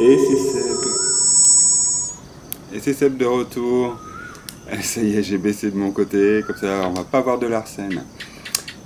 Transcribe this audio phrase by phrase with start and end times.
[0.00, 0.78] Et c'est Seb.
[2.72, 3.96] Et c'est Seb de retour.
[4.80, 7.48] Ça y est, j'ai baissé de mon côté, comme ça on va pas voir de
[7.48, 8.04] l'arsène.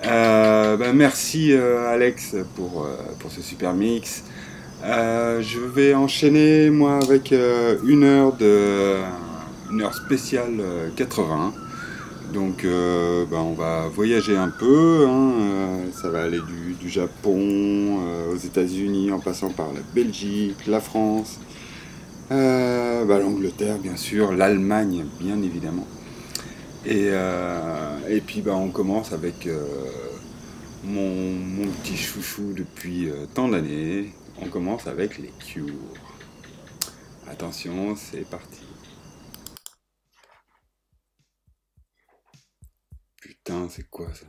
[0.07, 4.25] Euh, ben, merci euh, Alex pour, euh, pour ce super mix.
[4.83, 7.33] je vais enchaîner moi avec
[7.85, 8.97] une heure de
[9.71, 10.63] une heure spéciale
[10.97, 11.53] 80.
[12.33, 15.07] Donc ben, on va voyager un peu.
[15.09, 17.99] Hein, ça va aller du, Japon
[18.33, 21.39] aux États-Unis en passant par la Belgique, la France,
[22.31, 25.87] ben, l'Angleterre bien sûr, l'Allemagne bien évidemment.
[26.85, 29.65] Et, euh, et puis bah, on commence avec euh,
[30.83, 34.13] mon, mon, petit chouchou depuis euh, tant d'années.
[34.41, 35.67] On commence avec les Cures.
[37.31, 38.62] Attention, c'est parti.
[43.45, 44.27] Putain, c'est quoi ça?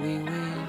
[0.00, 0.67] we will.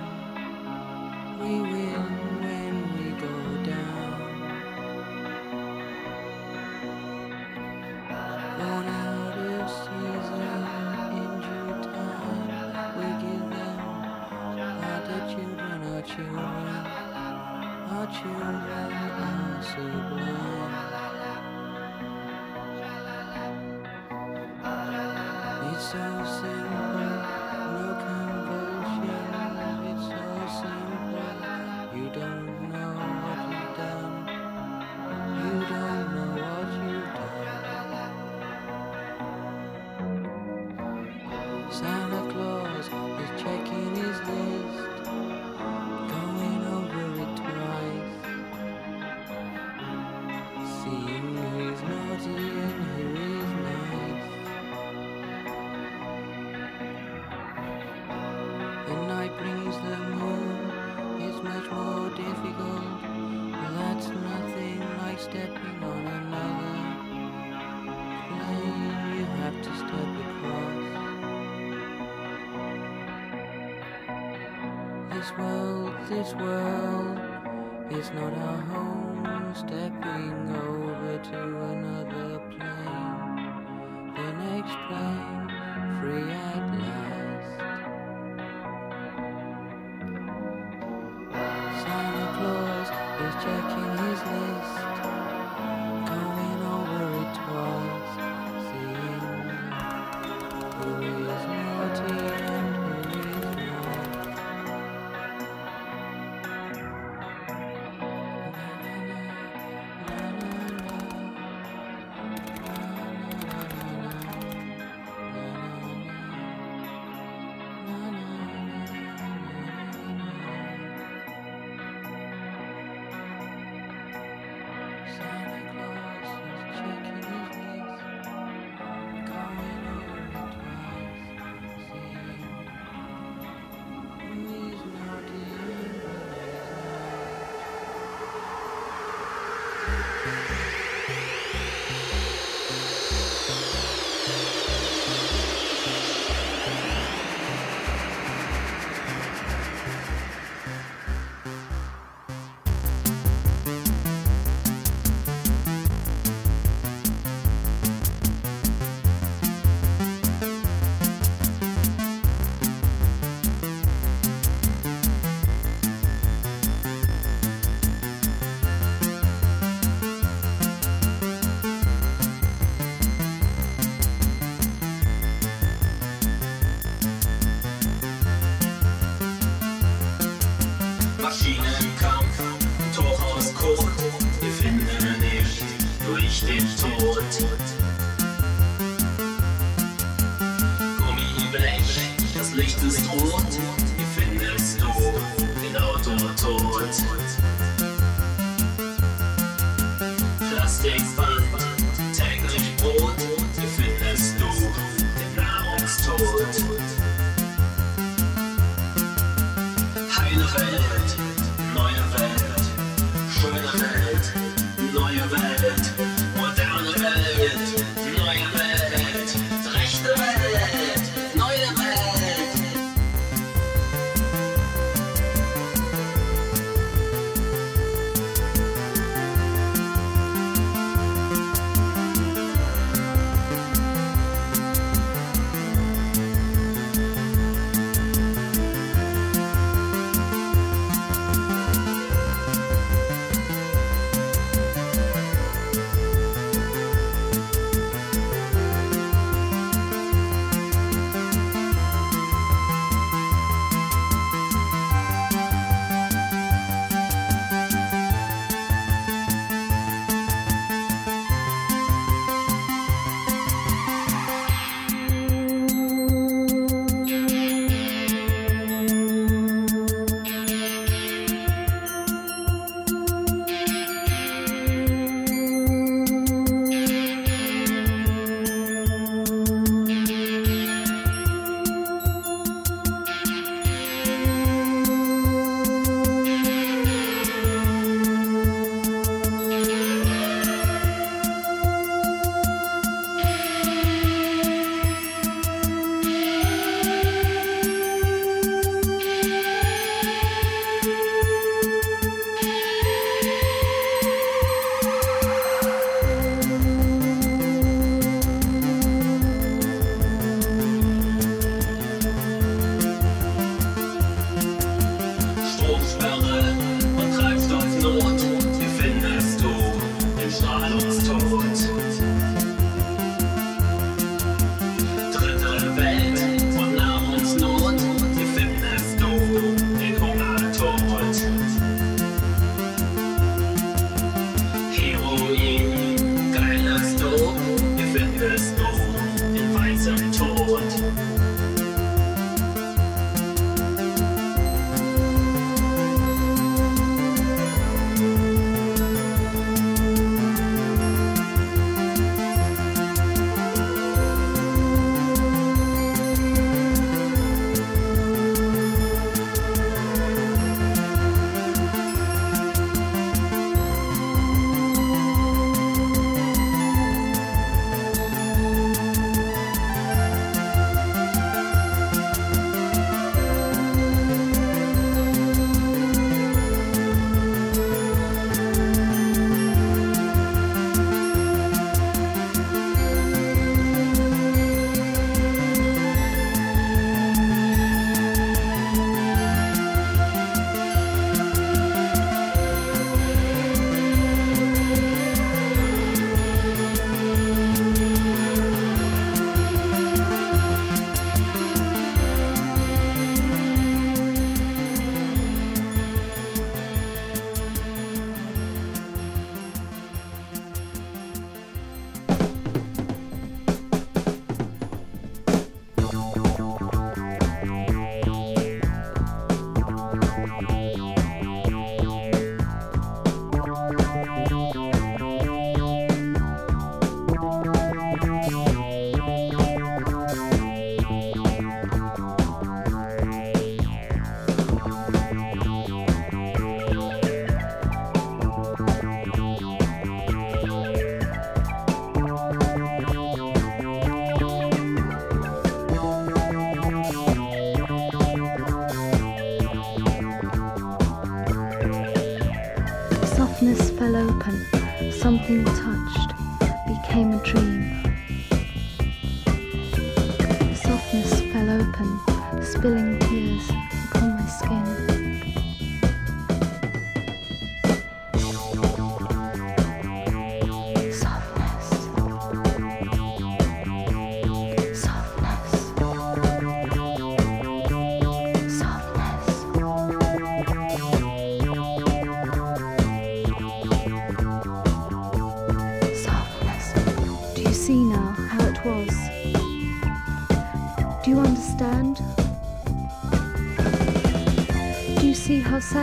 [101.10, 102.29] praise, beauty.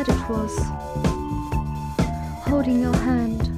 [0.04, 0.54] said it was
[2.44, 3.56] holding your hand.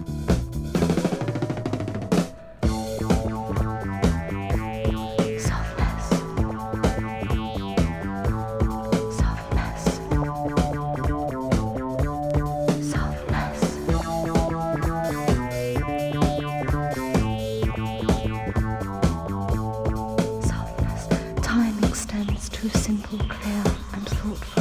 [22.89, 24.58] simple, clear, and thoughtful.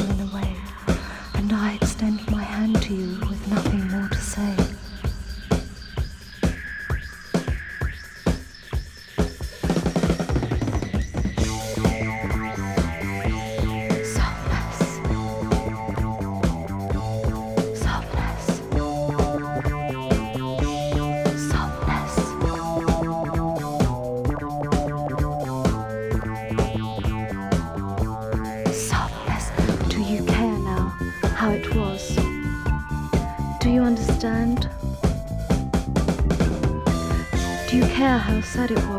[38.58, 38.97] necessário.